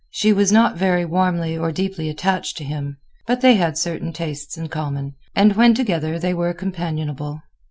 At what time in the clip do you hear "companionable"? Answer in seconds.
6.55-7.43